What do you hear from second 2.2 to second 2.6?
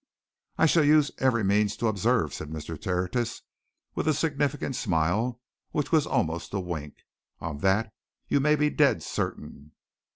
said